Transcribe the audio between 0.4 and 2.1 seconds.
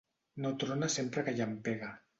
No trona sempre que llampega.